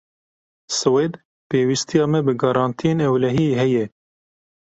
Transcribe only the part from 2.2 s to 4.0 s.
bi garantiyên ewlehiyê heye.